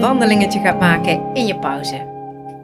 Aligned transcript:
wandelingetje 0.00 0.60
gaat 0.60 0.80
maken 0.80 1.34
in 1.34 1.46
je 1.46 1.58
pauze. 1.58 2.08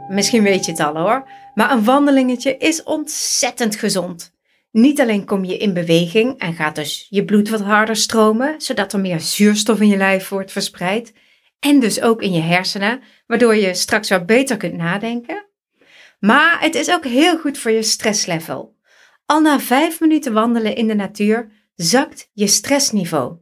Misschien 0.09 0.43
weet 0.43 0.65
je 0.65 0.71
het 0.71 0.81
al 0.81 0.97
hoor, 0.97 1.29
maar 1.55 1.71
een 1.71 1.85
wandelingetje 1.85 2.57
is 2.57 2.83
ontzettend 2.83 3.77
gezond. 3.77 4.35
Niet 4.71 5.01
alleen 5.01 5.25
kom 5.25 5.45
je 5.45 5.57
in 5.57 5.73
beweging 5.73 6.39
en 6.39 6.55
gaat 6.55 6.75
dus 6.75 7.07
je 7.11 7.25
bloed 7.25 7.49
wat 7.49 7.61
harder 7.61 7.97
stromen, 7.97 8.61
zodat 8.61 8.93
er 8.93 9.01
meer 9.01 9.21
zuurstof 9.21 9.81
in 9.81 9.89
je 9.89 9.97
lijf 9.97 10.29
wordt 10.29 10.53
verspreid, 10.53 11.13
en 11.61 11.81
dus 11.81 12.01
ook 12.01 12.23
in 12.23 12.33
je 12.33 12.41
hersenen, 12.41 13.01
waardoor 13.27 13.57
je 13.57 13.75
straks 13.75 14.09
wat 14.09 14.27
beter 14.27 14.57
kunt 14.57 14.77
nadenken. 14.77 15.47
Maar 16.21 16.61
het 16.61 16.75
is 16.75 16.91
ook 16.91 17.05
heel 17.05 17.39
goed 17.39 17.59
voor 17.59 17.71
je 17.71 17.83
stresslevel. 17.83 18.77
Al 19.27 19.41
na 19.41 19.61
vijf 19.61 20.01
minuten 20.01 20.33
wandelen 20.33 20.77
in 20.77 20.87
de 20.87 20.95
natuur 20.95 21.51
zakt 21.75 22.31
je 22.33 22.47
stressniveau. 22.47 23.37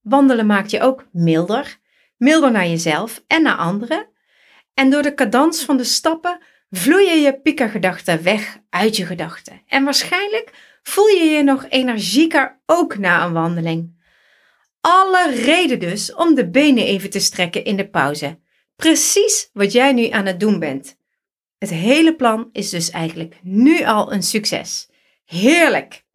Wandelen 0.00 0.46
maakt 0.46 0.70
je 0.70 0.80
ook 0.80 1.06
milder, 1.12 1.77
milder 2.18 2.50
naar 2.50 2.66
jezelf 2.66 3.24
en 3.26 3.42
naar 3.42 3.56
anderen. 3.56 4.08
En 4.74 4.90
door 4.90 5.02
de 5.02 5.14
cadans 5.14 5.64
van 5.64 5.76
de 5.76 5.84
stappen 5.84 6.42
vloeien 6.70 7.20
je 7.22 7.40
piekergedachten 7.40 8.22
weg 8.22 8.58
uit 8.70 8.96
je 8.96 9.06
gedachten. 9.06 9.62
En 9.66 9.84
waarschijnlijk 9.84 10.78
voel 10.82 11.06
je 11.06 11.24
je 11.24 11.42
nog 11.42 11.66
energieker 11.68 12.60
ook 12.66 12.98
na 12.98 13.24
een 13.24 13.32
wandeling. 13.32 13.96
Alle 14.80 15.30
reden 15.30 15.78
dus 15.78 16.14
om 16.14 16.34
de 16.34 16.50
benen 16.50 16.84
even 16.84 17.10
te 17.10 17.20
strekken 17.20 17.64
in 17.64 17.76
de 17.76 17.88
pauze. 17.88 18.38
Precies 18.76 19.50
wat 19.52 19.72
jij 19.72 19.92
nu 19.92 20.08
aan 20.08 20.26
het 20.26 20.40
doen 20.40 20.58
bent. 20.58 20.96
Het 21.58 21.70
hele 21.70 22.16
plan 22.16 22.48
is 22.52 22.70
dus 22.70 22.90
eigenlijk 22.90 23.38
nu 23.42 23.84
al 23.84 24.12
een 24.12 24.22
succes. 24.22 24.88
Heerlijk! 25.24 26.06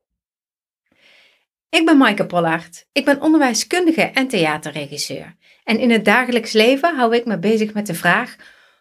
Ik 1.73 1.85
ben 1.85 1.97
Maaike 1.97 2.25
Pollard. 2.25 2.87
Ik 2.91 3.05
ben 3.05 3.21
onderwijskundige 3.21 4.01
en 4.01 4.27
theaterregisseur. 4.27 5.35
En 5.63 5.79
in 5.79 5.91
het 5.91 6.05
dagelijks 6.05 6.51
leven 6.51 6.95
hou 6.95 7.15
ik 7.15 7.25
me 7.25 7.39
bezig 7.39 7.73
met 7.73 7.87
de 7.87 7.93
vraag: 7.93 8.35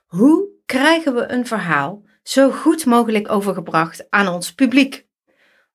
hoe 0.06 0.48
krijgen 0.66 1.14
we 1.14 1.30
een 1.30 1.46
verhaal 1.46 2.02
zo 2.22 2.50
goed 2.50 2.86
mogelijk 2.86 3.30
overgebracht 3.30 4.10
aan 4.10 4.28
ons 4.28 4.54
publiek? 4.54 5.06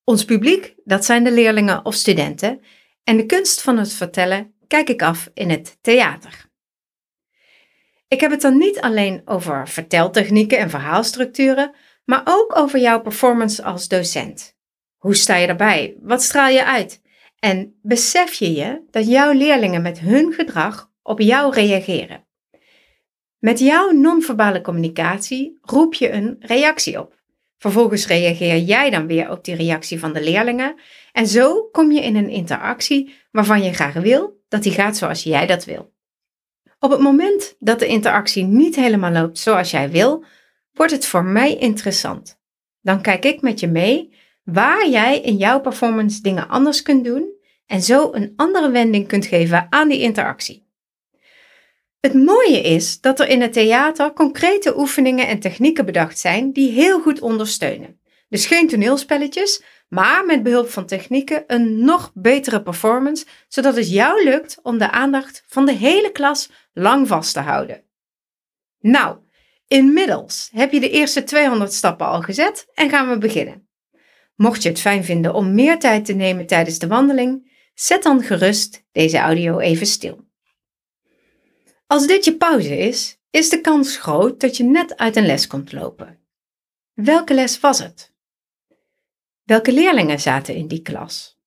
Ons 0.03 0.25
publiek, 0.25 0.73
dat 0.83 1.05
zijn 1.05 1.23
de 1.23 1.31
leerlingen 1.31 1.85
of 1.85 1.95
studenten. 1.95 2.61
En 3.03 3.17
de 3.17 3.25
kunst 3.25 3.61
van 3.61 3.77
het 3.77 3.93
vertellen 3.93 4.53
kijk 4.67 4.89
ik 4.89 5.01
af 5.01 5.29
in 5.33 5.49
het 5.49 5.77
theater. 5.81 6.45
Ik 8.07 8.19
heb 8.19 8.31
het 8.31 8.41
dan 8.41 8.57
niet 8.57 8.79
alleen 8.79 9.21
over 9.25 9.67
verteltechnieken 9.67 10.57
en 10.57 10.69
verhaalstructuren, 10.69 11.75
maar 12.05 12.21
ook 12.25 12.57
over 12.57 12.79
jouw 12.79 13.01
performance 13.01 13.63
als 13.63 13.87
docent. 13.87 14.55
Hoe 14.97 15.15
sta 15.15 15.35
je 15.35 15.47
erbij? 15.47 15.95
Wat 16.01 16.23
straal 16.23 16.49
je 16.49 16.65
uit? 16.65 17.05
En 17.39 17.79
besef 17.81 18.33
je 18.33 18.53
je 18.53 18.81
dat 18.91 19.07
jouw 19.07 19.31
leerlingen 19.31 19.81
met 19.81 19.99
hun 19.99 20.33
gedrag 20.33 20.91
op 21.01 21.19
jou 21.19 21.53
reageren? 21.53 22.25
Met 23.39 23.59
jouw 23.59 23.91
non-verbale 23.91 24.61
communicatie 24.61 25.57
roep 25.61 25.93
je 25.93 26.11
een 26.11 26.35
reactie 26.39 26.99
op. 26.99 27.15
Vervolgens 27.57 28.07
reageer 28.07 28.57
jij 28.57 28.89
dan 28.89 29.07
weer 29.07 29.31
op 29.31 29.43
die 29.43 29.55
reactie 29.55 29.99
van 29.99 30.13
de 30.13 30.23
leerlingen 30.23 30.75
en 31.11 31.27
zo 31.27 31.63
kom 31.63 31.91
je 31.91 32.01
in 32.01 32.15
een 32.15 32.29
interactie 32.29 33.13
waarvan 33.31 33.63
je 33.63 33.73
graag 33.73 33.93
wil 33.93 34.43
dat 34.47 34.63
die 34.63 34.71
gaat 34.71 34.97
zoals 34.97 35.23
jij 35.23 35.45
dat 35.45 35.65
wil. 35.65 35.93
Op 36.79 36.91
het 36.91 36.99
moment 36.99 37.55
dat 37.59 37.79
de 37.79 37.87
interactie 37.87 38.43
niet 38.43 38.75
helemaal 38.75 39.11
loopt 39.11 39.37
zoals 39.37 39.71
jij 39.71 39.89
wil, 39.89 40.23
wordt 40.71 40.91
het 40.91 41.05
voor 41.05 41.23
mij 41.23 41.55
interessant. 41.55 42.39
Dan 42.81 43.01
kijk 43.01 43.25
ik 43.25 43.41
met 43.41 43.59
je 43.59 43.67
mee 43.67 44.13
waar 44.51 44.89
jij 44.89 45.19
in 45.19 45.37
jouw 45.37 45.59
performance 45.59 46.21
dingen 46.21 46.47
anders 46.47 46.81
kunt 46.81 47.03
doen 47.03 47.33
en 47.65 47.81
zo 47.81 48.13
een 48.13 48.33
andere 48.35 48.69
wending 48.69 49.07
kunt 49.07 49.25
geven 49.25 49.67
aan 49.69 49.87
die 49.87 49.99
interactie. 49.99 50.67
Het 51.99 52.13
mooie 52.13 52.61
is 52.61 53.01
dat 53.01 53.19
er 53.19 53.27
in 53.27 53.41
het 53.41 53.53
theater 53.53 54.13
concrete 54.13 54.77
oefeningen 54.77 55.27
en 55.27 55.39
technieken 55.39 55.85
bedacht 55.85 56.19
zijn 56.19 56.51
die 56.51 56.71
heel 56.71 57.01
goed 57.01 57.19
ondersteunen. 57.19 57.99
Dus 58.29 58.45
geen 58.45 58.67
toneelspelletjes, 58.67 59.63
maar 59.89 60.25
met 60.25 60.43
behulp 60.43 60.69
van 60.69 60.85
technieken 60.85 61.43
een 61.47 61.83
nog 61.85 62.11
betere 62.13 62.61
performance, 62.61 63.25
zodat 63.47 63.75
het 63.75 63.89
jou 63.89 64.23
lukt 64.23 64.59
om 64.63 64.77
de 64.77 64.91
aandacht 64.91 65.43
van 65.47 65.65
de 65.65 65.73
hele 65.73 66.11
klas 66.11 66.49
lang 66.73 67.07
vast 67.07 67.33
te 67.33 67.39
houden. 67.39 67.83
Nou, 68.79 69.17
inmiddels 69.67 70.49
heb 70.53 70.71
je 70.71 70.79
de 70.79 70.89
eerste 70.89 71.23
200 71.23 71.73
stappen 71.73 72.07
al 72.07 72.21
gezet 72.21 72.67
en 72.73 72.89
gaan 72.89 73.09
we 73.09 73.17
beginnen. 73.17 73.66
Mocht 74.37 74.63
je 74.63 74.69
het 74.69 74.79
fijn 74.79 75.03
vinden 75.03 75.33
om 75.33 75.53
meer 75.53 75.79
tijd 75.79 76.05
te 76.05 76.13
nemen 76.13 76.45
tijdens 76.45 76.79
de 76.79 76.87
wandeling, 76.87 77.51
zet 77.73 78.03
dan 78.03 78.21
gerust 78.21 78.85
deze 78.91 79.17
audio 79.17 79.59
even 79.59 79.87
stil. 79.87 80.25
Als 81.87 82.07
dit 82.07 82.25
je 82.25 82.37
pauze 82.37 82.77
is, 82.77 83.19
is 83.29 83.49
de 83.49 83.61
kans 83.61 83.97
groot 83.97 84.39
dat 84.39 84.57
je 84.57 84.63
net 84.63 84.97
uit 84.97 85.15
een 85.15 85.25
les 85.25 85.47
komt 85.47 85.71
lopen. 85.71 86.19
Welke 86.93 87.33
les 87.33 87.59
was 87.59 87.79
het? 87.79 88.13
Welke 89.43 89.71
leerlingen 89.71 90.19
zaten 90.19 90.55
in 90.55 90.67
die 90.67 90.81
klas? 90.81 91.39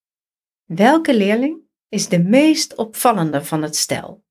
Welke 0.65 1.17
leerling 1.17 1.61
is 1.89 2.09
de 2.09 2.19
meest 2.19 2.75
opvallende 2.75 3.45
van 3.45 3.62
het 3.62 3.77
stel? 3.77 4.25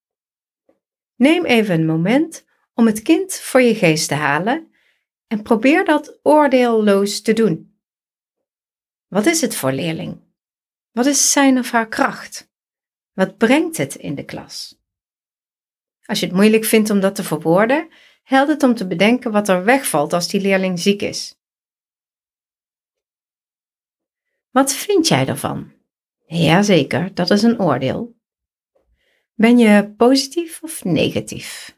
Neem 1.16 1.46
even 1.46 1.80
een 1.80 1.86
moment 1.86 2.46
om 2.74 2.86
het 2.86 3.02
kind 3.02 3.34
voor 3.34 3.62
je 3.62 3.76
geest 3.76 4.08
te 4.08 4.14
halen 4.14 4.72
en 5.28 5.42
probeer 5.42 5.86
dat 5.86 6.20
oordeelloos 6.24 7.22
te 7.22 7.34
doen. 7.34 7.69
Wat 9.10 9.26
is 9.26 9.42
het 9.42 9.56
voor 9.56 9.72
leerling? 9.72 10.22
Wat 10.92 11.06
is 11.06 11.32
zijn 11.32 11.58
of 11.58 11.72
haar 11.72 11.88
kracht? 11.88 12.52
Wat 13.14 13.38
brengt 13.38 13.78
het 13.78 13.96
in 13.96 14.16
de 14.16 14.26
klas? 14.26 14.78
Als 16.06 16.20
je 16.20 16.26
het 16.26 16.36
moeilijk 16.36 16.66
vindt 16.66 16.90
om 16.90 17.00
dat 17.00 17.16
te 17.16 17.24
verwoorden, 17.24 17.90
helpt 18.24 18.50
het 18.50 18.64
om 18.64 18.76
te 18.76 18.88
bedenken 18.88 19.32
wat 19.32 19.48
er 19.48 19.64
wegvalt 19.64 20.14
als 20.14 20.28
die 20.28 20.42
leerling 20.42 20.80
ziek 20.80 21.02
is. 21.02 21.38
Wat 24.50 24.74
vind 24.74 25.08
jij 25.08 25.28
ervan? 25.28 25.74
Jazeker, 26.26 27.14
dat 27.14 27.30
is 27.30 27.44
een 27.44 27.60
oordeel. 27.60 28.18
Ben 29.34 29.58
je 29.58 29.94
positief 29.98 30.64
of 30.64 30.84
negatief? 30.84 31.78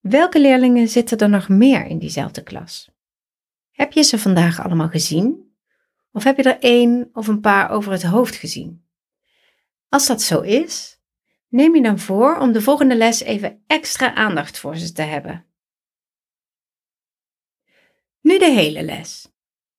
Welke 0.00 0.40
leerlingen 0.40 0.88
zitten 0.88 1.18
er 1.18 1.28
nog 1.28 1.48
meer 1.48 1.86
in 1.86 1.98
diezelfde 1.98 2.42
klas? 2.42 2.90
Heb 3.78 3.92
je 3.92 4.02
ze 4.02 4.18
vandaag 4.18 4.60
allemaal 4.60 4.88
gezien? 4.88 5.54
Of 6.12 6.24
heb 6.24 6.36
je 6.36 6.42
er 6.42 6.58
één 6.58 7.10
of 7.12 7.26
een 7.26 7.40
paar 7.40 7.70
over 7.70 7.92
het 7.92 8.02
hoofd 8.02 8.34
gezien? 8.34 8.86
Als 9.88 10.06
dat 10.06 10.22
zo 10.22 10.40
is, 10.40 11.00
neem 11.48 11.74
je 11.74 11.82
dan 11.82 11.98
voor 11.98 12.38
om 12.38 12.52
de 12.52 12.60
volgende 12.60 12.96
les 12.96 13.20
even 13.20 13.62
extra 13.66 14.14
aandacht 14.14 14.58
voor 14.58 14.76
ze 14.76 14.92
te 14.92 15.02
hebben. 15.02 15.46
Nu 18.20 18.38
de 18.38 18.50
hele 18.50 18.82
les. 18.82 19.32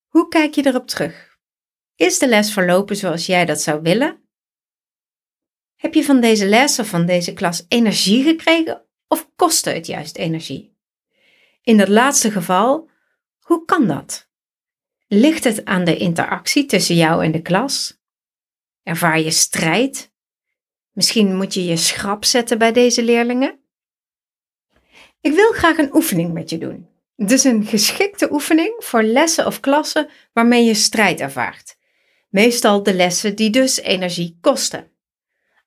Hoe 0.08 0.28
kijk 0.28 0.54
je 0.56 0.66
erop 0.66 0.88
terug? 0.88 1.38
Is 1.96 2.20
de 2.20 2.28
les 2.28 2.54
verlopen 2.54 2.96
zoals 2.96 3.26
jij 3.26 3.46
dat 3.46 3.62
zou 3.62 3.82
willen? 3.82 4.22
Heb 5.76 5.94
je 5.94 6.04
van 6.04 6.22
deze 6.22 6.46
les 6.46 6.80
of 6.80 6.88
van 6.88 7.06
deze 7.06 7.34
klas 7.34 7.66
energie 7.68 8.24
gekregen 8.24 8.86
of 9.08 9.30
kostte 9.36 9.70
het 9.70 9.86
juist 9.86 10.18
energie? 10.18 10.78
In 11.62 11.78
dat 11.78 11.88
laatste 11.88 12.32
geval, 12.32 12.90
hoe 13.50 13.66
kan 13.66 13.88
dat? 13.88 14.30
Ligt 15.08 15.44
het 15.44 15.66
aan 15.66 15.84
de 15.84 15.98
interactie 15.98 16.66
tussen 16.66 16.96
jou 16.96 17.24
en 17.24 17.32
de 17.32 17.42
klas? 17.42 18.00
Ervaar 18.84 19.20
je 19.20 19.32
strijd? 19.32 20.12
Misschien 20.92 21.36
moet 21.36 21.54
je 21.54 21.66
je 21.66 21.78
schrap 21.78 22.26
zetten 22.26 22.58
bij 22.58 22.72
deze 22.72 23.04
leerlingen? 23.04 23.60
Ik 25.22 25.34
wil 25.34 25.52
graag 25.52 25.78
een 25.78 25.96
oefening 25.96 26.34
met 26.34 26.50
je 26.50 26.58
doen. 26.58 26.90
Dus 27.16 27.44
een 27.44 27.66
geschikte 27.66 28.32
oefening 28.32 28.76
voor 28.78 29.04
lessen 29.04 29.46
of 29.46 29.60
klassen 29.60 30.10
waarmee 30.34 30.64
je 30.64 30.74
strijd 30.74 31.20
ervaart. 31.20 31.78
Meestal 32.30 32.84
de 32.84 32.94
lessen 32.94 33.36
die 33.36 33.50
dus 33.50 33.80
energie 33.80 34.38
kosten. 34.42 34.92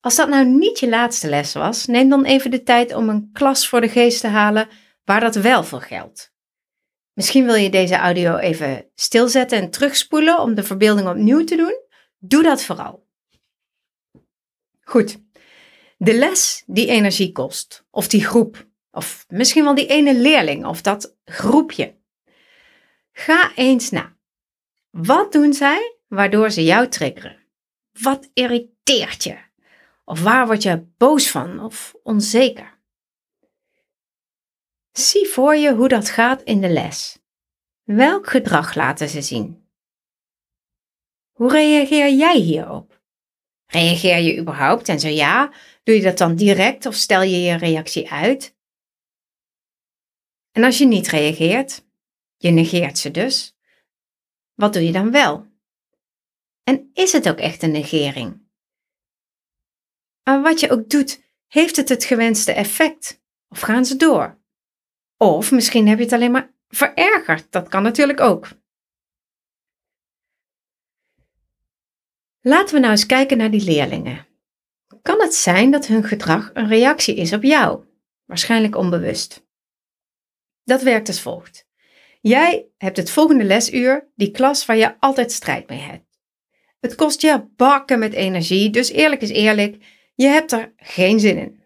Als 0.00 0.16
dat 0.16 0.28
nou 0.28 0.46
niet 0.46 0.78
je 0.78 0.88
laatste 0.88 1.28
les 1.28 1.52
was, 1.52 1.86
neem 1.86 2.08
dan 2.08 2.24
even 2.24 2.50
de 2.50 2.62
tijd 2.62 2.94
om 2.94 3.08
een 3.08 3.30
klas 3.32 3.68
voor 3.68 3.80
de 3.80 3.88
geest 3.88 4.20
te 4.20 4.28
halen 4.28 4.68
waar 5.04 5.20
dat 5.20 5.34
wel 5.34 5.64
voor 5.64 5.82
geldt. 5.82 6.31
Misschien 7.22 7.44
wil 7.44 7.54
je 7.54 7.70
deze 7.70 7.96
audio 7.96 8.36
even 8.36 8.90
stilzetten 8.94 9.58
en 9.58 9.70
terugspoelen 9.70 10.40
om 10.40 10.54
de 10.54 10.62
verbeelding 10.62 11.08
opnieuw 11.08 11.44
te 11.44 11.56
doen. 11.56 11.80
Doe 12.18 12.42
dat 12.42 12.64
vooral. 12.64 13.06
Goed. 14.80 15.18
De 15.96 16.14
les 16.14 16.62
die 16.66 16.86
energie 16.86 17.32
kost, 17.32 17.86
of 17.90 18.08
die 18.08 18.24
groep, 18.24 18.68
of 18.90 19.24
misschien 19.28 19.64
wel 19.64 19.74
die 19.74 19.86
ene 19.86 20.14
leerling 20.14 20.66
of 20.66 20.82
dat 20.82 21.16
groepje. 21.24 21.98
Ga 23.12 23.54
eens 23.54 23.90
na. 23.90 24.16
Wat 24.90 25.32
doen 25.32 25.52
zij 25.52 25.98
waardoor 26.08 26.50
ze 26.50 26.64
jou 26.64 26.88
triggeren? 26.88 27.46
Wat 28.00 28.30
irriteert 28.32 29.24
je? 29.24 29.38
Of 30.04 30.22
waar 30.22 30.46
word 30.46 30.62
je 30.62 30.86
boos 30.96 31.30
van 31.30 31.60
of 31.60 31.94
onzeker? 32.02 32.71
Zie 34.92 35.28
voor 35.28 35.56
je 35.56 35.74
hoe 35.74 35.88
dat 35.88 36.10
gaat 36.10 36.42
in 36.42 36.60
de 36.60 36.68
les. 36.68 37.18
Welk 37.82 38.26
gedrag 38.28 38.74
laten 38.74 39.08
ze 39.08 39.22
zien? 39.22 39.70
Hoe 41.30 41.50
reageer 41.50 42.12
jij 42.12 42.36
hierop? 42.36 43.00
Reageer 43.66 44.18
je 44.18 44.38
überhaupt 44.38 44.88
en 44.88 45.00
zo 45.00 45.08
ja, 45.08 45.52
Doe 45.82 45.94
je 45.94 46.02
dat 46.02 46.18
dan 46.18 46.36
direct 46.36 46.86
of 46.86 46.94
stel 46.94 47.22
je 47.22 47.40
je 47.40 47.56
reactie 47.56 48.10
uit? 48.10 48.56
En 50.50 50.64
als 50.64 50.78
je 50.78 50.86
niet 50.86 51.06
reageert, 51.06 51.86
je 52.36 52.50
negeert 52.50 52.98
ze 52.98 53.10
dus, 53.10 53.56
wat 54.54 54.72
doe 54.72 54.82
je 54.82 54.92
dan 54.92 55.10
wel? 55.10 55.46
En 56.62 56.90
is 56.92 57.12
het 57.12 57.28
ook 57.28 57.38
echt 57.38 57.62
een 57.62 57.70
negering? 57.70 58.50
Maar 60.22 60.42
wat 60.42 60.60
je 60.60 60.70
ook 60.70 60.90
doet, 60.90 61.22
heeft 61.46 61.76
het 61.76 61.88
het 61.88 62.04
gewenste 62.04 62.52
effect? 62.52 63.22
Of 63.48 63.60
gaan 63.60 63.84
ze 63.84 63.96
door? 63.96 64.41
Of 65.22 65.50
misschien 65.50 65.88
heb 65.88 65.98
je 65.98 66.04
het 66.04 66.12
alleen 66.12 66.30
maar 66.30 66.54
verergerd, 66.68 67.52
dat 67.52 67.68
kan 67.68 67.82
natuurlijk 67.82 68.20
ook. 68.20 68.48
Laten 72.40 72.74
we 72.74 72.80
nou 72.80 72.92
eens 72.92 73.06
kijken 73.06 73.38
naar 73.38 73.50
die 73.50 73.64
leerlingen. 73.64 74.26
Kan 75.02 75.20
het 75.20 75.34
zijn 75.34 75.70
dat 75.70 75.86
hun 75.86 76.04
gedrag 76.04 76.50
een 76.54 76.68
reactie 76.68 77.16
is 77.16 77.32
op 77.32 77.42
jou? 77.42 77.84
Waarschijnlijk 78.24 78.76
onbewust. 78.76 79.46
Dat 80.64 80.82
werkt 80.82 81.08
als 81.08 81.20
volgt. 81.20 81.66
Jij 82.20 82.68
hebt 82.78 82.96
het 82.96 83.10
volgende 83.10 83.44
lesuur 83.44 84.10
die 84.14 84.30
klas 84.30 84.66
waar 84.66 84.76
je 84.76 85.00
altijd 85.00 85.32
strijd 85.32 85.68
mee 85.68 85.80
hebt. 85.80 86.20
Het 86.80 86.94
kost 86.94 87.20
je 87.20 87.48
bakken 87.56 87.98
met 87.98 88.12
energie, 88.12 88.70
dus 88.70 88.90
eerlijk 88.90 89.20
is 89.20 89.30
eerlijk, 89.30 89.84
je 90.14 90.26
hebt 90.26 90.52
er 90.52 90.72
geen 90.76 91.20
zin 91.20 91.38
in. 91.38 91.62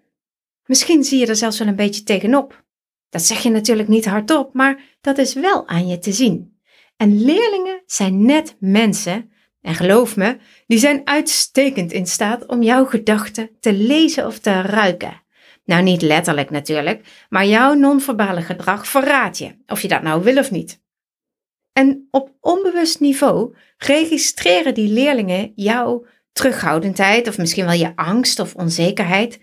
Misschien 0.64 1.04
zie 1.04 1.18
je 1.18 1.26
er 1.26 1.36
zelfs 1.36 1.58
wel 1.58 1.68
een 1.68 1.76
beetje 1.76 2.02
tegenop. 2.02 2.64
Dat 3.08 3.22
zeg 3.22 3.42
je 3.42 3.50
natuurlijk 3.50 3.88
niet 3.88 4.04
hardop, 4.04 4.54
maar 4.54 4.96
dat 5.00 5.18
is 5.18 5.34
wel 5.34 5.68
aan 5.68 5.86
je 5.86 5.98
te 5.98 6.12
zien. 6.12 6.60
En 6.96 7.24
leerlingen 7.24 7.82
zijn 7.86 8.24
net 8.24 8.56
mensen, 8.58 9.30
en 9.60 9.74
geloof 9.74 10.16
me, 10.16 10.36
die 10.66 10.78
zijn 10.78 11.00
uitstekend 11.04 11.92
in 11.92 12.06
staat 12.06 12.46
om 12.46 12.62
jouw 12.62 12.84
gedachten 12.84 13.50
te 13.60 13.72
lezen 13.72 14.26
of 14.26 14.38
te 14.38 14.60
ruiken. 14.60 15.22
Nou, 15.64 15.82
niet 15.82 16.02
letterlijk 16.02 16.50
natuurlijk, 16.50 17.26
maar 17.28 17.46
jouw 17.46 17.74
non-verbale 17.74 18.42
gedrag 18.42 18.88
verraadt 18.88 19.38
je, 19.38 19.56
of 19.66 19.82
je 19.82 19.88
dat 19.88 20.02
nou 20.02 20.22
wil 20.22 20.38
of 20.38 20.50
niet. 20.50 20.84
En 21.72 22.08
op 22.10 22.34
onbewust 22.40 23.00
niveau 23.00 23.56
registreren 23.76 24.74
die 24.74 24.88
leerlingen 24.88 25.52
jouw 25.54 26.06
terughoudendheid 26.32 27.28
of 27.28 27.38
misschien 27.38 27.64
wel 27.64 27.74
je 27.74 27.96
angst 27.96 28.38
of 28.38 28.54
onzekerheid. 28.54 29.40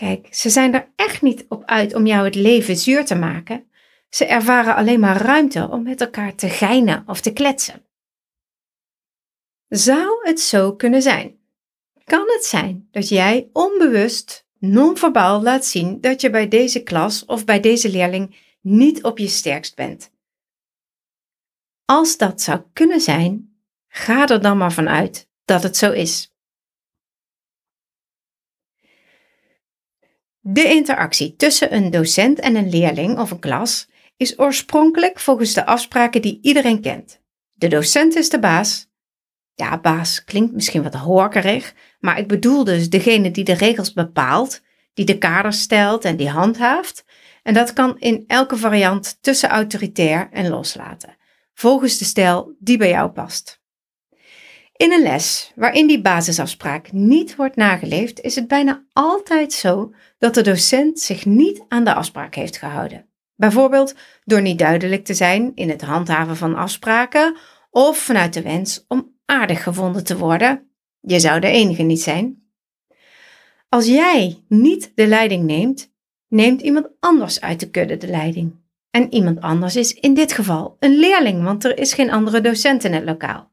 Kijk, 0.00 0.34
ze 0.34 0.50
zijn 0.50 0.74
er 0.74 0.92
echt 0.96 1.22
niet 1.22 1.44
op 1.48 1.64
uit 1.64 1.94
om 1.94 2.06
jou 2.06 2.24
het 2.24 2.34
leven 2.34 2.76
zuur 2.76 3.04
te 3.04 3.14
maken. 3.14 3.70
Ze 4.08 4.24
ervaren 4.24 4.74
alleen 4.74 5.00
maar 5.00 5.22
ruimte 5.22 5.68
om 5.70 5.82
met 5.82 6.00
elkaar 6.00 6.34
te 6.34 6.48
geinen 6.48 7.04
of 7.06 7.20
te 7.20 7.32
kletsen. 7.32 7.86
Zou 9.68 10.26
het 10.26 10.40
zo 10.40 10.74
kunnen 10.74 11.02
zijn? 11.02 11.38
Kan 12.04 12.24
het 12.26 12.44
zijn 12.44 12.88
dat 12.90 13.08
jij 13.08 13.48
onbewust, 13.52 14.46
non-verbaal 14.58 15.42
laat 15.42 15.64
zien 15.64 16.00
dat 16.00 16.20
je 16.20 16.30
bij 16.30 16.48
deze 16.48 16.82
klas 16.82 17.24
of 17.24 17.44
bij 17.44 17.60
deze 17.60 17.90
leerling 17.90 18.36
niet 18.60 19.02
op 19.02 19.18
je 19.18 19.28
sterkst 19.28 19.76
bent? 19.76 20.10
Als 21.84 22.16
dat 22.16 22.40
zou 22.40 22.62
kunnen 22.72 23.00
zijn, 23.00 23.60
ga 23.88 24.28
er 24.28 24.42
dan 24.42 24.58
maar 24.58 24.72
vanuit 24.72 25.28
dat 25.44 25.62
het 25.62 25.76
zo 25.76 25.92
is. 25.92 26.29
De 30.40 30.64
interactie 30.64 31.36
tussen 31.36 31.74
een 31.74 31.90
docent 31.90 32.38
en 32.38 32.56
een 32.56 32.70
leerling 32.70 33.18
of 33.18 33.30
een 33.30 33.38
klas 33.38 33.88
is 34.16 34.38
oorspronkelijk 34.38 35.18
volgens 35.18 35.52
de 35.52 35.66
afspraken 35.66 36.22
die 36.22 36.38
iedereen 36.42 36.80
kent. 36.80 37.20
De 37.52 37.68
docent 37.68 38.16
is 38.16 38.30
de 38.30 38.38
baas. 38.38 38.88
Ja, 39.54 39.80
baas 39.80 40.24
klinkt 40.24 40.52
misschien 40.52 40.82
wat 40.82 40.94
horkerig, 40.94 41.74
maar 41.98 42.18
ik 42.18 42.28
bedoel 42.28 42.64
dus 42.64 42.90
degene 42.90 43.30
die 43.30 43.44
de 43.44 43.54
regels 43.54 43.92
bepaalt, 43.92 44.60
die 44.94 45.04
de 45.04 45.18
kaders 45.18 45.60
stelt 45.60 46.04
en 46.04 46.16
die 46.16 46.28
handhaaft. 46.28 47.04
En 47.42 47.54
dat 47.54 47.72
kan 47.72 47.98
in 47.98 48.24
elke 48.26 48.56
variant 48.56 49.18
tussen 49.20 49.48
autoritair 49.48 50.28
en 50.32 50.48
loslaten 50.48 51.18
volgens 51.60 51.98
de 51.98 52.04
stijl 52.04 52.54
die 52.58 52.78
bij 52.78 52.88
jou 52.88 53.10
past. 53.10 53.59
In 54.80 54.92
een 54.92 55.02
les 55.02 55.52
waarin 55.54 55.86
die 55.86 56.00
basisafspraak 56.00 56.92
niet 56.92 57.36
wordt 57.36 57.56
nageleefd, 57.56 58.20
is 58.20 58.34
het 58.34 58.48
bijna 58.48 58.84
altijd 58.92 59.52
zo 59.52 59.94
dat 60.18 60.34
de 60.34 60.42
docent 60.42 61.00
zich 61.00 61.26
niet 61.26 61.64
aan 61.68 61.84
de 61.84 61.94
afspraak 61.94 62.34
heeft 62.34 62.56
gehouden. 62.56 63.06
Bijvoorbeeld 63.34 63.94
door 64.24 64.42
niet 64.42 64.58
duidelijk 64.58 65.04
te 65.04 65.14
zijn 65.14 65.52
in 65.54 65.68
het 65.68 65.82
handhaven 65.82 66.36
van 66.36 66.54
afspraken 66.54 67.36
of 67.70 67.98
vanuit 67.98 68.34
de 68.34 68.42
wens 68.42 68.84
om 68.88 69.14
aardig 69.24 69.62
gevonden 69.62 70.04
te 70.04 70.18
worden. 70.18 70.70
Je 71.00 71.20
zou 71.20 71.40
de 71.40 71.48
enige 71.48 71.82
niet 71.82 72.02
zijn. 72.02 72.42
Als 73.68 73.86
jij 73.86 74.44
niet 74.48 74.92
de 74.94 75.06
leiding 75.06 75.44
neemt, 75.44 75.92
neemt 76.28 76.60
iemand 76.60 76.88
anders 77.00 77.40
uit 77.40 77.60
de 77.60 77.70
kudde 77.70 77.96
de 77.96 78.08
leiding. 78.08 78.54
En 78.90 79.12
iemand 79.14 79.40
anders 79.40 79.76
is 79.76 79.92
in 79.92 80.14
dit 80.14 80.32
geval 80.32 80.76
een 80.78 80.96
leerling, 80.96 81.42
want 81.42 81.64
er 81.64 81.78
is 81.78 81.92
geen 81.92 82.10
andere 82.10 82.40
docent 82.40 82.84
in 82.84 82.92
het 82.92 83.04
lokaal. 83.04 83.49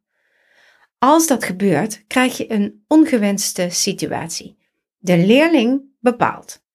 Als 1.00 1.28
dat 1.28 1.44
gebeurt, 1.44 2.04
krijg 2.08 2.38
je 2.38 2.52
een 2.52 2.84
ongewenste 2.88 3.68
situatie. 3.70 4.58
De 4.98 5.18
leerling 5.18 5.82
bepaalt. 6.00 6.66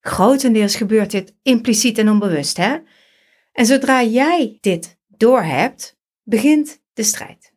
Grotendeels 0.00 0.76
gebeurt 0.76 1.10
dit 1.10 1.34
impliciet 1.42 1.98
en 1.98 2.08
onbewust, 2.08 2.56
hè? 2.56 2.76
En 3.52 3.66
zodra 3.66 4.02
jij 4.02 4.58
dit 4.60 4.98
doorhebt, 5.08 5.98
begint 6.22 6.82
de 6.92 7.02
strijd. 7.02 7.52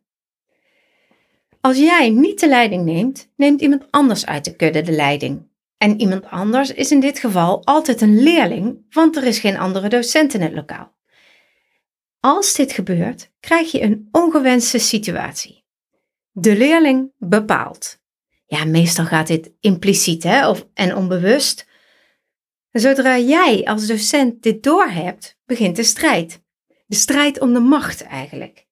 Als 1.60 1.78
jij 1.78 2.10
niet 2.10 2.40
de 2.40 2.48
leiding 2.48 2.84
neemt, 2.84 3.32
neemt 3.36 3.60
iemand 3.60 3.86
anders 3.90 4.26
uit 4.26 4.44
de 4.44 4.56
kudde 4.56 4.82
de 4.82 4.92
leiding. 4.92 5.48
En 5.78 6.00
iemand 6.00 6.24
anders 6.24 6.72
is 6.72 6.90
in 6.90 7.00
dit 7.00 7.18
geval 7.18 7.64
altijd 7.64 8.00
een 8.00 8.22
leerling, 8.22 8.86
want 8.90 9.16
er 9.16 9.24
is 9.24 9.38
geen 9.38 9.58
andere 9.58 9.88
docent 9.88 10.34
in 10.34 10.40
het 10.40 10.52
lokaal. 10.52 10.94
Als 12.20 12.54
dit 12.54 12.72
gebeurt, 12.72 13.30
krijg 13.40 13.72
je 13.72 13.82
een 13.82 14.08
ongewenste 14.12 14.78
situatie. 14.78 15.65
De 16.38 16.56
leerling 16.56 17.12
bepaalt. 17.18 17.98
Ja, 18.46 18.64
meestal 18.64 19.04
gaat 19.04 19.26
dit 19.26 19.52
impliciet 19.60 20.22
hè, 20.22 20.48
of, 20.48 20.66
en 20.74 20.96
onbewust. 20.96 21.66
Zodra 22.70 23.18
jij 23.18 23.64
als 23.64 23.86
docent 23.86 24.42
dit 24.42 24.62
doorhebt, 24.62 25.38
begint 25.46 25.76
de 25.76 25.82
strijd. 25.82 26.42
De 26.86 26.96
strijd 26.96 27.40
om 27.40 27.52
de 27.52 27.60
macht 27.60 28.02
eigenlijk. 28.02 28.66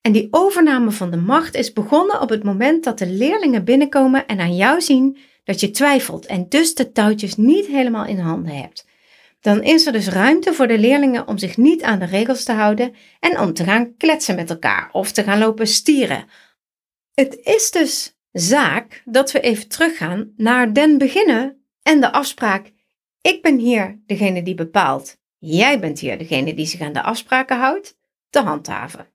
En 0.00 0.12
die 0.12 0.28
overname 0.30 0.90
van 0.90 1.10
de 1.10 1.16
macht 1.16 1.54
is 1.54 1.72
begonnen 1.72 2.20
op 2.20 2.28
het 2.28 2.44
moment 2.44 2.84
dat 2.84 2.98
de 2.98 3.06
leerlingen 3.06 3.64
binnenkomen 3.64 4.26
en 4.26 4.40
aan 4.40 4.56
jou 4.56 4.80
zien 4.80 5.18
dat 5.44 5.60
je 5.60 5.70
twijfelt 5.70 6.26
en 6.26 6.48
dus 6.48 6.74
de 6.74 6.92
touwtjes 6.92 7.36
niet 7.36 7.66
helemaal 7.66 8.06
in 8.06 8.18
handen 8.18 8.56
hebt. 8.56 8.86
Dan 9.40 9.62
is 9.62 9.86
er 9.86 9.92
dus 9.92 10.08
ruimte 10.08 10.52
voor 10.52 10.66
de 10.66 10.78
leerlingen 10.78 11.28
om 11.28 11.38
zich 11.38 11.56
niet 11.56 11.82
aan 11.82 11.98
de 11.98 12.06
regels 12.06 12.44
te 12.44 12.52
houden 12.52 12.94
en 13.20 13.40
om 13.40 13.52
te 13.52 13.64
gaan 13.64 13.96
kletsen 13.96 14.34
met 14.34 14.50
elkaar 14.50 14.88
of 14.92 15.12
te 15.12 15.22
gaan 15.22 15.38
lopen 15.38 15.66
stieren. 15.66 16.24
Het 17.14 17.38
is 17.42 17.70
dus 17.70 18.18
zaak 18.32 19.02
dat 19.04 19.32
we 19.32 19.40
even 19.40 19.68
teruggaan 19.68 20.32
naar 20.36 20.72
den 20.72 20.98
beginnen 20.98 21.64
en 21.82 22.00
de 22.00 22.12
afspraak: 22.12 22.72
ik 23.20 23.42
ben 23.42 23.58
hier 23.58 24.02
degene 24.06 24.42
die 24.42 24.54
bepaalt, 24.54 25.18
jij 25.38 25.80
bent 25.80 25.98
hier 25.98 26.18
degene 26.18 26.54
die 26.54 26.66
zich 26.66 26.80
aan 26.80 26.92
de 26.92 27.02
afspraken 27.02 27.58
houdt, 27.58 27.98
te 28.30 28.40
handhaven. 28.40 29.08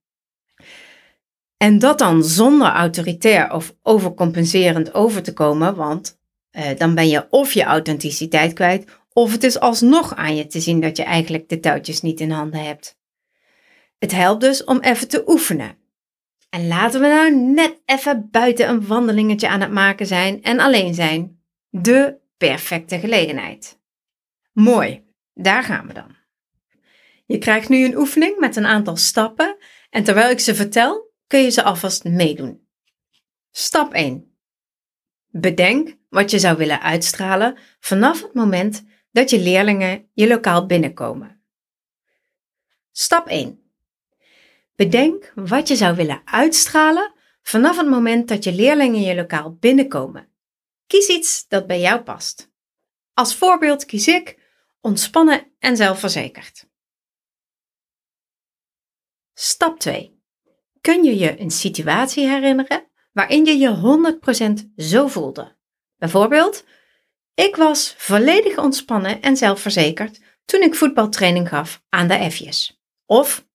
En 1.57 1.79
dat 1.79 1.97
dan 1.97 2.23
zonder 2.23 2.67
autoritair 2.67 3.53
of 3.53 3.75
overcompenserend 3.81 4.93
over 4.93 5.23
te 5.23 5.33
komen, 5.33 5.75
want 5.75 6.19
uh, 6.51 6.69
dan 6.77 6.95
ben 6.95 7.07
je 7.07 7.27
of 7.29 7.53
je 7.53 7.63
authenticiteit 7.63 8.53
kwijt, 8.53 8.99
of 9.13 9.31
het 9.31 9.43
is 9.43 9.59
alsnog 9.59 10.15
aan 10.15 10.35
je 10.35 10.47
te 10.47 10.59
zien 10.59 10.81
dat 10.81 10.97
je 10.97 11.03
eigenlijk 11.03 11.49
de 11.49 11.59
touwtjes 11.59 12.01
niet 12.01 12.19
in 12.19 12.31
handen 12.31 12.63
hebt. 12.63 12.97
Het 13.97 14.11
helpt 14.11 14.41
dus 14.41 14.63
om 14.63 14.79
even 14.79 15.07
te 15.07 15.23
oefenen. 15.27 15.77
En 16.49 16.67
laten 16.67 17.01
we 17.01 17.07
nou 17.07 17.35
net 17.35 17.81
even 17.85 18.27
buiten 18.31 18.69
een 18.69 18.87
wandelingetje 18.87 19.47
aan 19.47 19.61
het 19.61 19.71
maken 19.71 20.05
zijn 20.05 20.43
en 20.43 20.59
alleen 20.59 20.93
zijn. 20.93 21.41
De 21.69 22.17
perfecte 22.37 22.99
gelegenheid. 22.99 23.79
Mooi, 24.51 25.03
daar 25.33 25.63
gaan 25.63 25.87
we 25.87 25.93
dan. 25.93 26.15
Je 27.25 27.37
krijgt 27.37 27.69
nu 27.69 27.85
een 27.85 27.97
oefening 27.97 28.39
met 28.39 28.55
een 28.55 28.65
aantal 28.65 28.95
stappen 28.95 29.57
en 29.89 30.03
terwijl 30.03 30.29
ik 30.29 30.39
ze 30.39 30.55
vertel, 30.55 31.13
kun 31.27 31.39
je 31.39 31.49
ze 31.49 31.63
alvast 31.63 32.03
meedoen. 32.03 32.67
Stap 33.51 33.93
1. 33.93 34.37
Bedenk 35.27 35.97
wat 36.09 36.31
je 36.31 36.39
zou 36.39 36.57
willen 36.57 36.81
uitstralen 36.81 37.57
vanaf 37.79 38.21
het 38.21 38.33
moment 38.33 38.85
dat 39.11 39.29
je 39.29 39.39
leerlingen 39.39 40.09
je 40.13 40.27
lokaal 40.27 40.65
binnenkomen. 40.65 41.43
Stap 42.91 43.27
1. 43.27 43.68
Bedenk 44.79 45.31
wat 45.35 45.67
je 45.67 45.75
zou 45.75 45.95
willen 45.95 46.21
uitstralen 46.25 47.13
vanaf 47.41 47.77
het 47.77 47.87
moment 47.87 48.27
dat 48.27 48.43
je 48.43 48.53
leerlingen 48.53 49.01
je 49.01 49.15
lokaal 49.15 49.53
binnenkomen. 49.53 50.29
Kies 50.87 51.07
iets 51.07 51.47
dat 51.47 51.67
bij 51.67 51.79
jou 51.79 52.01
past. 52.01 52.51
Als 53.13 53.35
voorbeeld 53.35 53.85
kies 53.85 54.07
ik 54.07 54.39
ontspannen 54.81 55.51
en 55.59 55.77
zelfverzekerd. 55.77 56.67
Stap 59.33 59.79
2. 59.79 60.21
Kun 60.81 61.03
je 61.03 61.17
je 61.17 61.39
een 61.39 61.51
situatie 61.51 62.27
herinneren 62.27 62.87
waarin 63.11 63.45
je 63.45 63.57
je 63.57 64.19
100% 64.67 64.73
zo 64.75 65.07
voelde? 65.07 65.55
Bijvoorbeeld, 65.97 66.65
ik 67.33 67.55
was 67.55 67.93
volledig 67.97 68.57
ontspannen 68.57 69.21
en 69.21 69.37
zelfverzekerd 69.37 70.19
toen 70.45 70.61
ik 70.61 70.75
voetbaltraining 70.75 71.49
gaf 71.49 71.83
aan 71.89 72.07
de 72.07 72.31
F'jes. 72.31 72.81
Of, 73.05 73.47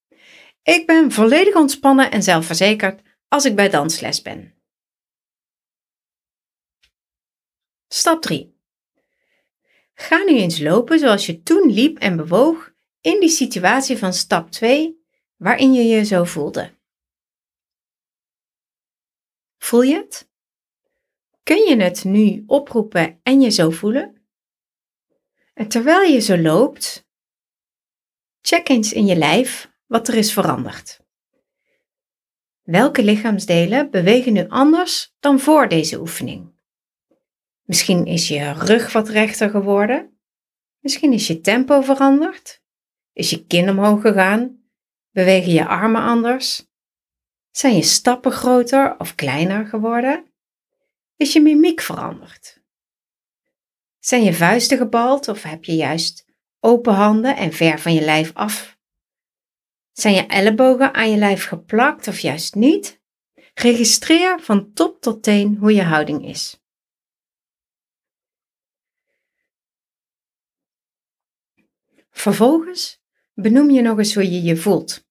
ik 0.65 0.87
ben 0.87 1.13
volledig 1.13 1.55
ontspannen 1.55 2.11
en 2.11 2.23
zelfverzekerd 2.23 3.03
als 3.29 3.45
ik 3.45 3.57
bij 3.57 3.69
dansles 3.69 4.23
ben. 4.23 4.55
Stap 7.89 8.23
3. 8.23 8.59
Ga 9.95 10.23
nu 10.23 10.37
eens 10.37 10.61
lopen 10.61 10.99
zoals 10.99 11.27
je 11.27 11.43
toen 11.43 11.73
liep 11.73 11.99
en 11.99 12.17
bewoog 12.17 12.73
in 13.01 13.21
die 13.21 13.29
situatie 13.29 13.99
van 13.99 14.13
stap 14.13 14.51
2 14.51 15.05
waarin 15.37 15.73
je 15.73 15.83
je 15.83 16.05
zo 16.05 16.25
voelde. 16.25 16.75
Voel 19.59 19.83
je 19.83 19.97
het? 19.97 20.29
Kun 21.43 21.69
je 21.69 21.77
het 21.77 22.05
nu 22.05 22.45
oproepen 22.47 23.21
en 23.23 23.41
je 23.41 23.51
zo 23.51 23.71
voelen? 23.71 24.27
En 25.55 25.69
terwijl 25.69 26.13
je 26.13 26.21
zo 26.21 26.39
loopt, 26.39 27.09
check 28.41 28.69
eens 28.69 28.93
in 28.93 29.07
je 29.07 29.17
lijf 29.17 29.73
wat 29.95 30.09
er 30.09 30.15
is 30.15 30.33
veranderd. 30.33 31.01
Welke 32.63 33.03
lichaamsdelen 33.03 33.91
bewegen 33.91 34.33
nu 34.33 34.49
anders 34.49 35.15
dan 35.21 35.41
voor 35.41 35.69
deze 35.69 36.01
oefening? 36.01 36.53
Misschien 37.63 38.07
is 38.07 38.29
je 38.29 38.53
rug 38.53 38.93
wat 38.93 39.09
rechter 39.09 39.51
geworden. 39.51 40.19
Misschien 40.79 41.13
is 41.13 41.27
je 41.27 41.41
tempo 41.41 41.81
veranderd. 41.81 42.63
Is 43.13 43.31
je 43.31 43.47
kin 43.47 43.69
omhoog 43.69 44.01
gegaan? 44.01 44.65
Bewegen 45.11 45.53
je 45.53 45.67
armen 45.67 46.03
anders? 46.03 46.67
Zijn 47.51 47.75
je 47.75 47.83
stappen 47.83 48.33
groter 48.33 48.99
of 48.99 49.15
kleiner 49.15 49.67
geworden? 49.67 50.25
Is 51.17 51.33
je 51.33 51.41
mimiek 51.41 51.81
veranderd? 51.81 52.63
Zijn 53.99 54.23
je 54.23 54.35
vuisten 54.35 54.79
gebald 54.79 55.29
of 55.29 55.43
heb 55.43 55.65
je 55.65 55.75
juist 55.75 56.25
open 56.61 56.95
handen 56.95 57.37
en 57.37 57.53
ver 57.53 57.79
van 57.79 57.95
je 57.95 58.01
lijf 58.01 58.31
af? 58.35 58.74
Zijn 59.95 60.15
je 60.15 60.27
ellebogen 60.27 60.95
aan 60.95 61.11
je 61.11 61.17
lijf 61.17 61.45
geplakt 61.45 62.09
of 62.09 62.19
juist 62.19 62.55
niet? 62.55 63.03
Registreer 63.55 64.41
van 64.41 64.73
top 64.73 65.01
tot 65.01 65.23
teen 65.23 65.57
hoe 65.57 65.75
je 65.75 65.83
houding 65.83 66.27
is. 66.27 66.63
Vervolgens 72.11 73.03
benoem 73.35 73.71
je 73.71 73.83
nog 73.83 73.99
eens 73.99 74.15
hoe 74.15 74.31
je 74.31 74.43
je 74.43 74.57
voelt. 74.57 75.07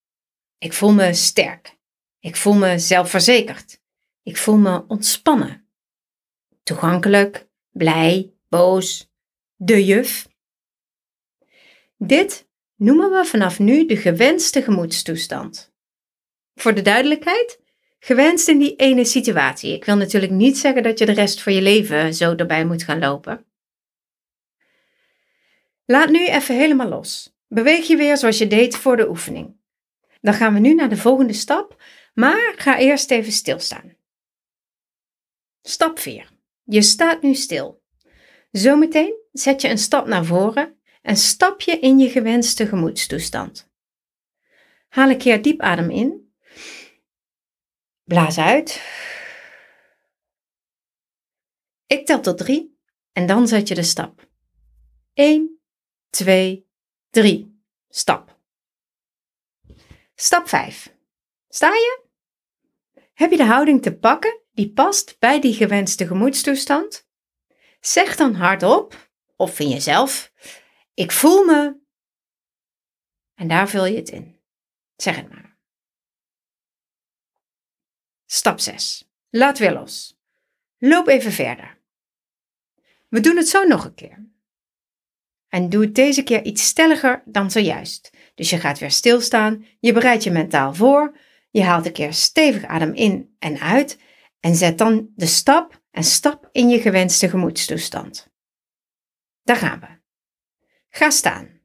Ik 0.58 0.74
voel 0.74 0.94
me 0.94 1.14
sterk. 1.14 1.78
Ik 2.20 2.36
voel 2.36 2.54
me 2.54 2.80
zelfverzekerd. 2.80 3.82
Ik 4.24 4.38
voel 4.38 4.58
me 4.58 4.88
ontspannen. 4.88 5.70
Toegankelijk, 6.64 7.50
blij, 7.70 8.34
boos, 8.50 9.12
de 9.56 9.86
juf. 9.86 10.28
Dit 11.98 12.52
noemen 12.84 13.12
we 13.12 13.26
vanaf 13.26 13.60
nu 13.60 13.86
de 13.86 13.98
gewenste 13.98 14.62
gemoedstoestand. 14.62 15.74
Voor 16.56 16.74
de 16.74 16.82
duidelijkheid, 16.82 17.60
gewenst 18.00 18.48
in 18.48 18.60
die 18.60 18.76
ene 18.76 19.06
situatie. 19.06 19.74
Ik 19.74 19.86
wil 19.86 19.96
natuurlijk 19.96 20.32
niet 20.32 20.58
zeggen 20.58 20.84
dat 20.84 21.00
je 21.00 21.06
de 21.06 21.12
rest 21.12 21.42
van 21.42 21.54
je 21.54 21.62
leven 21.62 22.14
zo 22.14 22.36
erbij 22.36 22.66
moet 22.66 22.84
gaan 22.84 23.00
lopen. 23.00 23.46
Laat 25.86 26.10
nu 26.10 26.28
even 26.28 26.56
helemaal 26.56 26.88
los. 26.88 27.36
Beweeg 27.48 27.88
je 27.88 27.96
weer 27.96 28.18
zoals 28.18 28.38
je 28.38 28.48
deed 28.48 28.76
voor 28.76 28.98
de 28.98 29.10
oefening. 29.10 29.56
Dan 30.22 30.34
gaan 30.34 30.54
we 30.54 30.60
nu 30.60 30.74
naar 30.74 30.90
de 30.90 30.98
volgende 30.98 31.34
stap, 31.34 31.84
maar 32.14 32.54
ga 32.56 32.78
eerst 32.78 33.12
even 33.12 33.32
stilstaan. 33.32 33.96
Stap 35.62 36.00
4. 36.00 36.30
Je 36.64 36.82
staat 36.82 37.22
nu 37.22 37.34
stil. 37.34 37.82
Zometeen 38.52 39.16
zet 39.32 39.62
je 39.62 39.70
een 39.70 39.78
stap 39.78 40.08
naar 40.08 40.26
voren 40.26 40.82
en 41.04 41.18
stap 41.18 41.62
je 41.62 41.80
in 41.80 42.00
je 42.00 42.10
gewenste 42.10 42.68
gemoedstoestand. 42.68 43.72
Haal 44.88 45.10
een 45.10 45.18
keer 45.18 45.42
diep 45.42 45.62
adem 45.62 45.90
in. 45.90 46.34
Blaas 48.04 48.38
uit. 48.38 48.82
Ik 51.86 52.06
tel 52.06 52.22
tot 52.22 52.38
drie 52.38 52.80
en 53.12 53.26
dan 53.26 53.48
zet 53.48 53.68
je 53.68 53.76
de 53.76 53.84
stap. 53.84 54.30
1, 55.14 55.60
2, 56.10 56.68
3. 57.10 57.62
Stap. 57.90 58.40
Stap 60.16 60.48
5. 60.48 60.96
Sta 61.48 61.68
je? 61.68 62.02
Heb 63.14 63.32
je 63.32 63.38
de 63.38 63.44
houding 63.44 63.82
te 63.82 63.98
pakken 63.98 64.42
die 64.52 64.74
past 64.74 65.20
bij 65.20 65.42
die 65.42 65.54
gewenste 65.54 66.08
gemoedstoestand? 66.08 67.08
Zeg 67.80 68.16
dan 68.16 68.34
hardop, 68.34 69.10
of 69.36 69.60
in 69.60 69.70
jezelf, 69.70 70.32
ik 70.94 71.12
voel 71.12 71.44
me. 71.44 71.82
En 73.34 73.48
daar 73.48 73.70
vul 73.70 73.86
je 73.86 73.96
het 73.96 74.10
in. 74.10 74.42
Zeg 74.96 75.16
het 75.16 75.30
maar. 75.30 75.58
Stap 78.26 78.60
6. 78.60 79.10
Laat 79.30 79.58
weer 79.58 79.74
los. 79.74 80.18
Loop 80.78 81.08
even 81.08 81.32
verder. 81.32 81.82
We 83.10 83.20
doen 83.20 83.38
het 83.38 83.48
zo 83.48 83.64
nog 83.64 83.86
een 83.86 83.94
keer. 83.94 84.32
En 85.48 85.70
doe 85.70 85.82
het 85.82 85.96
deze 85.96 86.24
keer 86.24 86.44
iets 86.44 86.68
stelliger 86.68 87.24
dan 87.26 87.52
zojuist. 87.52 88.10
Dus 88.36 88.50
je 88.50 88.60
gaat 88.60 88.80
weer 88.80 88.92
stilstaan, 88.92 89.66
je 89.80 89.94
bereidt 89.94 90.24
je 90.24 90.32
mentaal 90.32 90.74
voor, 90.74 91.18
je 91.50 91.64
haalt 91.64 91.86
een 91.86 91.94
keer 91.94 92.14
stevig 92.14 92.66
adem 92.66 92.94
in 92.94 93.36
en 93.40 93.60
uit 93.60 94.00
en 94.40 94.56
zet 94.56 94.78
dan 94.78 95.12
de 95.16 95.26
stap 95.26 95.82
en 95.92 96.04
stap 96.04 96.50
in 96.52 96.70
je 96.70 96.82
gewenste 96.82 97.30
gemoedstoestand. 97.30 98.32
Daar 99.44 99.56
gaan 99.56 99.80
we. 99.80 100.03
Ga 100.96 101.10
staan. 101.10 101.62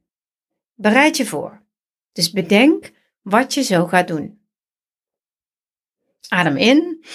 Bereid 0.73 1.17
je 1.17 1.25
voor. 1.25 1.65
Dus 2.11 2.31
bedenk 2.31 2.91
wat 3.21 3.53
je 3.53 3.61
zo 3.61 3.85
gaat 3.85 4.07
doen. 4.07 4.47
Adem 6.27 6.57
in, 6.57 7.05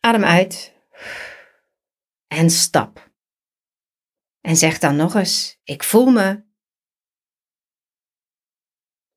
adem 0.00 0.24
uit 0.24 0.74
en 2.26 2.50
stap. 2.50 3.10
En 4.40 4.56
zeg 4.56 4.78
dan 4.78 4.96
nog 4.96 5.14
eens: 5.14 5.60
Ik 5.64 5.82
voel 5.82 6.10
me. 6.10 6.44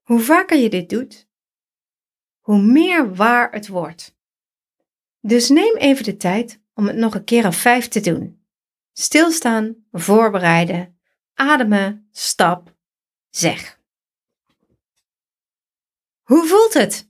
Hoe 0.02 0.20
vaker 0.20 0.58
je 0.58 0.70
dit 0.70 0.90
doet, 0.90 1.28
hoe 2.40 2.62
meer 2.62 3.16
waar 3.16 3.52
het 3.52 3.68
wordt. 3.68 4.18
Dus 5.20 5.50
neem 5.50 5.76
even 5.76 6.04
de 6.04 6.18
tijd 6.18 6.62
om 6.74 6.88
het 6.88 6.96
nog 6.96 7.16
een 7.16 7.24
keer 7.24 7.48
of 7.48 7.56
vijf 7.56 7.88
te 7.88 8.00
doen. 8.00 8.46
Stilstaan, 8.92 9.86
voorbereiden, 9.92 10.91
ademen, 11.42 12.08
stap, 12.12 12.76
zeg. 13.30 13.80
Hoe 16.22 16.46
voelt 16.46 16.74
het? 16.74 17.10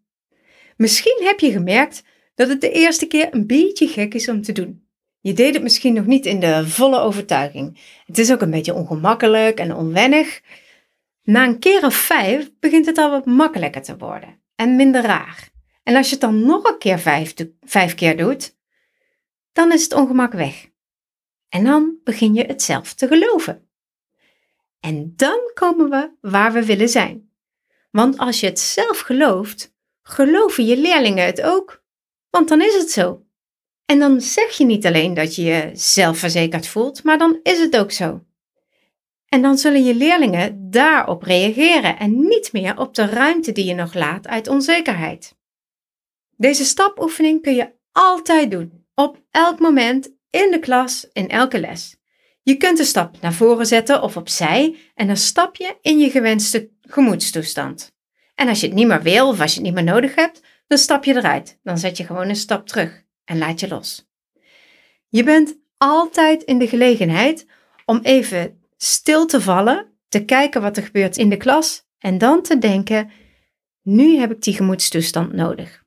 Misschien 0.77 1.21
heb 1.23 1.39
je 1.39 1.51
gemerkt 1.51 2.03
dat 2.35 2.49
het 2.49 2.61
de 2.61 2.71
eerste 2.71 3.05
keer 3.05 3.27
een 3.33 3.47
beetje 3.47 3.87
gek 3.87 4.13
is 4.13 4.29
om 4.29 4.41
te 4.41 4.51
doen. 4.51 4.87
Je 5.19 5.33
deed 5.33 5.53
het 5.53 5.63
misschien 5.63 5.93
nog 5.93 6.05
niet 6.05 6.25
in 6.25 6.39
de 6.39 6.67
volle 6.67 6.99
overtuiging. 6.99 7.79
Het 8.05 8.17
is 8.17 8.31
ook 8.31 8.41
een 8.41 8.51
beetje 8.51 8.73
ongemakkelijk 8.73 9.59
en 9.59 9.75
onwennig. 9.75 10.41
Na 11.23 11.45
een 11.45 11.59
keer 11.59 11.85
of 11.85 11.95
vijf 11.95 12.49
begint 12.59 12.85
het 12.85 12.97
al 12.97 13.09
wat 13.09 13.25
makkelijker 13.25 13.81
te 13.81 13.97
worden 13.97 14.41
en 14.55 14.75
minder 14.75 15.01
raar. 15.01 15.49
En 15.83 15.95
als 15.95 16.05
je 16.05 16.11
het 16.11 16.21
dan 16.21 16.45
nog 16.45 16.69
een 16.69 16.77
keer 16.77 16.99
vijf, 16.99 17.33
vijf 17.61 17.95
keer 17.95 18.17
doet, 18.17 18.57
dan 19.51 19.71
is 19.71 19.83
het 19.83 19.93
ongemak 19.93 20.33
weg. 20.33 20.69
En 21.49 21.63
dan 21.63 21.97
begin 22.03 22.33
je 22.33 22.43
het 22.45 22.61
zelf 22.61 22.93
te 22.93 23.07
geloven. 23.07 23.70
En 24.81 25.13
dan 25.15 25.51
komen 25.53 25.89
we 25.89 26.11
waar 26.21 26.53
we 26.53 26.65
willen 26.65 26.89
zijn. 26.89 27.29
Want 27.91 28.17
als 28.17 28.39
je 28.39 28.45
het 28.45 28.59
zelf 28.59 28.99
gelooft, 28.99 29.73
geloven 30.01 30.65
je 30.65 30.77
leerlingen 30.77 31.25
het 31.25 31.41
ook. 31.41 31.83
Want 32.29 32.49
dan 32.49 32.61
is 32.61 32.73
het 32.73 32.91
zo. 32.91 33.25
En 33.85 33.99
dan 33.99 34.21
zeg 34.21 34.57
je 34.57 34.65
niet 34.65 34.85
alleen 34.85 35.13
dat 35.13 35.35
je 35.35 35.43
je 35.43 35.69
zelfverzekerd 35.73 36.67
voelt, 36.67 37.03
maar 37.03 37.17
dan 37.17 37.39
is 37.43 37.59
het 37.59 37.77
ook 37.77 37.91
zo. 37.91 38.23
En 39.25 39.41
dan 39.41 39.57
zullen 39.57 39.83
je 39.83 39.95
leerlingen 39.95 40.69
daarop 40.71 41.23
reageren 41.23 41.97
en 41.97 42.19
niet 42.19 42.49
meer 42.51 42.77
op 42.77 42.93
de 42.95 43.05
ruimte 43.05 43.51
die 43.51 43.65
je 43.65 43.73
nog 43.73 43.93
laat 43.93 44.27
uit 44.27 44.47
onzekerheid. 44.47 45.35
Deze 46.35 46.65
stapoefening 46.65 47.41
kun 47.41 47.55
je 47.55 47.73
altijd 47.91 48.51
doen, 48.51 48.85
op 48.95 49.23
elk 49.31 49.59
moment, 49.59 50.11
in 50.29 50.51
de 50.51 50.59
klas, 50.59 51.07
in 51.13 51.29
elke 51.29 51.59
les. 51.59 52.00
Je 52.43 52.57
kunt 52.57 52.77
de 52.77 52.83
stap 52.83 53.21
naar 53.21 53.33
voren 53.33 53.65
zetten 53.65 54.01
of 54.01 54.17
opzij 54.17 54.75
en 54.95 55.07
dan 55.07 55.17
stap 55.17 55.55
je 55.55 55.77
in 55.81 55.99
je 55.99 56.09
gewenste 56.09 56.69
gemoedstoestand. 56.81 57.91
En 58.35 58.47
als 58.47 58.59
je 58.59 58.65
het 58.67 58.75
niet 58.75 58.87
meer 58.87 59.01
wil 59.01 59.27
of 59.27 59.41
als 59.41 59.53
je 59.53 59.57
het 59.59 59.65
niet 59.65 59.73
meer 59.73 59.93
nodig 59.93 60.15
hebt, 60.15 60.41
dan 60.67 60.77
stap 60.77 61.03
je 61.03 61.15
eruit. 61.15 61.59
Dan 61.63 61.77
zet 61.77 61.97
je 61.97 62.05
gewoon 62.05 62.29
een 62.29 62.35
stap 62.35 62.67
terug 62.67 63.03
en 63.25 63.37
laat 63.37 63.59
je 63.59 63.67
los. 63.67 64.09
Je 65.07 65.23
bent 65.23 65.57
altijd 65.77 66.43
in 66.43 66.59
de 66.59 66.67
gelegenheid 66.67 67.47
om 67.85 67.99
even 68.03 68.59
stil 68.77 69.25
te 69.25 69.41
vallen, 69.41 69.87
te 70.07 70.25
kijken 70.25 70.61
wat 70.61 70.77
er 70.77 70.83
gebeurt 70.83 71.17
in 71.17 71.29
de 71.29 71.37
klas 71.37 71.83
en 71.97 72.17
dan 72.17 72.41
te 72.41 72.57
denken: 72.57 73.11
nu 73.81 74.17
heb 74.17 74.31
ik 74.31 74.41
die 74.41 74.53
gemoedstoestand 74.53 75.33
nodig. 75.33 75.83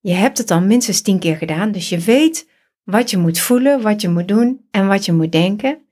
Je 0.00 0.12
hebt 0.12 0.38
het 0.38 0.50
al 0.50 0.60
minstens 0.60 1.00
tien 1.00 1.18
keer 1.18 1.36
gedaan, 1.36 1.72
dus 1.72 1.88
je 1.88 1.98
weet 1.98 2.48
wat 2.82 3.10
je 3.10 3.16
moet 3.16 3.38
voelen, 3.38 3.82
wat 3.82 4.00
je 4.00 4.08
moet 4.08 4.28
doen 4.28 4.66
en 4.70 4.86
wat 4.86 5.04
je 5.04 5.12
moet 5.12 5.32
denken, 5.32 5.85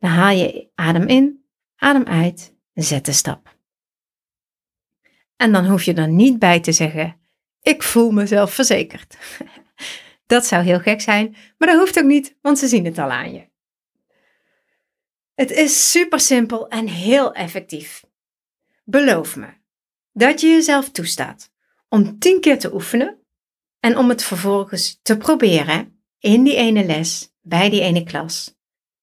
dan 0.00 0.10
haal 0.10 0.36
je 0.36 0.68
adem 0.74 1.06
in, 1.06 1.44
adem 1.76 2.04
uit, 2.04 2.54
zet 2.74 3.04
de 3.04 3.12
stap. 3.12 3.58
En 5.36 5.52
dan 5.52 5.66
hoef 5.66 5.82
je 5.82 5.94
er 5.94 6.08
niet 6.08 6.38
bij 6.38 6.60
te 6.60 6.72
zeggen: 6.72 7.20
Ik 7.62 7.82
voel 7.82 8.10
mezelf 8.10 8.54
verzekerd. 8.54 9.16
Dat 10.26 10.46
zou 10.46 10.64
heel 10.64 10.80
gek 10.80 11.00
zijn, 11.00 11.36
maar 11.58 11.68
dat 11.68 11.78
hoeft 11.78 11.98
ook 11.98 12.04
niet, 12.04 12.36
want 12.40 12.58
ze 12.58 12.68
zien 12.68 12.84
het 12.84 12.98
al 12.98 13.10
aan 13.10 13.32
je. 13.32 13.48
Het 15.34 15.50
is 15.50 15.90
super 15.90 16.20
simpel 16.20 16.68
en 16.68 16.86
heel 16.86 17.34
effectief. 17.34 18.04
Beloof 18.84 19.36
me 19.36 19.48
dat 20.12 20.40
je 20.40 20.46
jezelf 20.46 20.90
toestaat 20.90 21.52
om 21.88 22.18
tien 22.18 22.40
keer 22.40 22.58
te 22.58 22.74
oefenen 22.74 23.18
en 23.80 23.96
om 23.96 24.08
het 24.08 24.22
vervolgens 24.22 24.98
te 25.02 25.16
proberen 25.16 26.02
in 26.18 26.42
die 26.42 26.56
ene 26.56 26.84
les, 26.84 27.32
bij 27.40 27.70
die 27.70 27.80
ene 27.80 28.02
klas, 28.02 28.59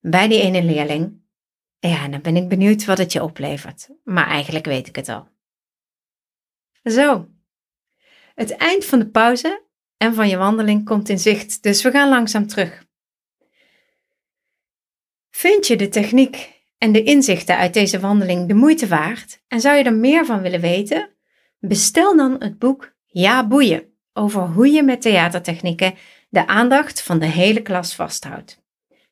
bij 0.10 0.28
die 0.28 0.42
ene 0.42 0.64
leerling. 0.64 1.22
Ja, 1.80 2.08
dan 2.08 2.22
ben 2.22 2.36
ik 2.36 2.50
benieuwd 2.50 2.86
wat 2.86 2.98
het 2.98 3.12
je 3.12 3.24
oplevert, 3.24 3.90
maar 4.04 4.28
eigenlijk 4.28 4.66
weet 4.66 4.88
ik 4.88 4.96
het 4.96 5.10
al. 5.10 5.28
Zo, 6.84 7.28
het 8.36 8.52
eind 8.52 8.86
van 8.86 9.00
de 9.00 9.10
pauze 9.10 9.64
en 9.98 10.14
van 10.14 10.30
je 10.30 10.38
wandeling 10.38 10.86
komt 10.86 11.10
in 11.10 11.20
zicht, 11.20 11.64
dus 11.64 11.82
we 11.82 11.92
gaan 11.92 12.10
langzaam 12.10 12.48
terug. 12.48 12.86
Vind 15.30 15.68
je 15.68 15.76
de 15.76 15.90
techniek 15.90 16.56
en 16.78 16.92
de 16.92 17.04
inzichten 17.04 17.58
uit 17.58 17.74
deze 17.74 18.00
wandeling 18.00 18.48
de 18.48 18.54
moeite 18.54 18.88
waard 18.88 19.44
en 19.48 19.62
zou 19.62 19.78
je 19.78 19.84
er 19.84 19.96
meer 19.96 20.26
van 20.26 20.42
willen 20.42 20.62
weten? 20.62 21.10
Bestel 21.60 22.18
dan 22.18 22.36
het 22.40 22.60
boek 22.60 22.96
Ja 23.06 23.48
Boeien 23.48 23.94
over 24.14 24.42
hoe 24.42 24.68
je 24.68 24.84
met 24.84 25.02
theatertechnieken 25.02 25.96
de 26.30 26.48
aandacht 26.48 27.02
van 27.02 27.20
de 27.20 27.26
hele 27.26 27.62
klas 27.62 27.96
vasthoudt. 27.96 28.66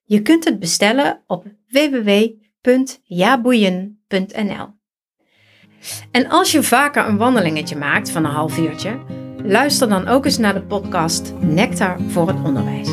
Je 0.07 0.21
kunt 0.21 0.45
het 0.45 0.59
bestellen 0.59 1.21
op 1.27 1.45
www.jaboeien.nl. 1.67 4.67
En 6.11 6.29
als 6.29 6.51
je 6.51 6.63
vaker 6.63 7.07
een 7.07 7.17
wandelingetje 7.17 7.75
maakt 7.75 8.11
van 8.11 8.25
een 8.25 8.31
half 8.31 8.57
uurtje, 8.57 8.99
luister 9.43 9.89
dan 9.89 10.07
ook 10.07 10.25
eens 10.25 10.37
naar 10.37 10.53
de 10.53 10.61
podcast 10.61 11.33
Nectar 11.39 11.97
voor 12.07 12.27
het 12.27 12.43
onderwijs. 12.43 12.89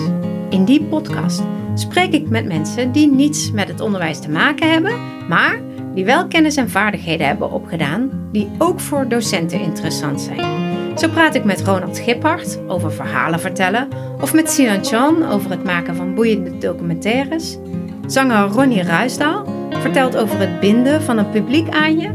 In 0.50 0.64
die 0.64 0.84
podcast 0.84 1.42
spreek 1.74 2.12
ik 2.12 2.28
met 2.28 2.46
mensen 2.46 2.92
die 2.92 3.12
niets 3.12 3.50
met 3.50 3.68
het 3.68 3.80
onderwijs 3.80 4.20
te 4.20 4.30
maken 4.30 4.70
hebben, 4.70 5.26
maar 5.28 5.60
die 5.94 6.04
wel 6.04 6.28
kennis 6.28 6.56
en 6.56 6.70
vaardigheden 6.70 7.26
hebben 7.26 7.50
opgedaan 7.50 8.28
die 8.32 8.50
ook 8.58 8.80
voor 8.80 9.08
docenten 9.08 9.60
interessant 9.60 10.20
zijn. 10.20 10.71
Zo 11.02 11.08
praat 11.08 11.34
ik 11.34 11.44
met 11.44 11.60
Ronald 11.60 11.98
Giphart 11.98 12.58
over 12.66 12.92
verhalen 12.92 13.40
vertellen 13.40 13.88
of 14.20 14.32
met 14.32 14.50
Sinan 14.50 14.84
Chan 14.84 15.28
over 15.28 15.50
het 15.50 15.64
maken 15.64 15.96
van 15.96 16.14
boeiende 16.14 16.58
documentaires. 16.58 17.58
Zanger 18.06 18.48
Ronnie 18.48 18.82
Ruisdaal 18.82 19.46
vertelt 19.70 20.16
over 20.16 20.38
het 20.38 20.60
binden 20.60 21.02
van 21.02 21.18
een 21.18 21.30
publiek 21.30 21.68
aan 21.68 21.98
je. 21.98 22.10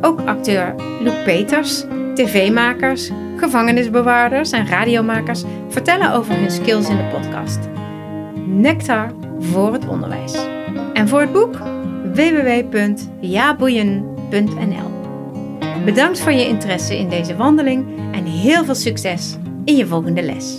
Ook 0.00 0.20
acteur 0.20 0.74
Luc 1.00 1.22
Peters, 1.24 1.84
tv-makers, 2.14 3.10
gevangenisbewaarders 3.36 4.50
en 4.50 4.68
radiomakers 4.68 5.42
vertellen 5.68 6.12
over 6.12 6.34
hun 6.34 6.50
skills 6.50 6.88
in 6.88 6.96
de 6.96 7.08
podcast. 7.12 7.58
Nectar 8.46 9.12
voor 9.38 9.72
het 9.72 9.88
onderwijs. 9.88 10.46
En 10.92 11.08
voor 11.08 11.20
het 11.20 11.32
boek 11.32 11.58
www.jaboeien.nl. 12.14 14.95
Bedankt 15.86 16.20
voor 16.20 16.32
je 16.32 16.46
interesse 16.46 16.98
in 16.98 17.08
deze 17.08 17.36
wandeling 17.36 17.86
en 18.12 18.24
heel 18.24 18.64
veel 18.64 18.74
succes 18.74 19.36
in 19.64 19.76
je 19.76 19.86
volgende 19.86 20.22
les. 20.22 20.56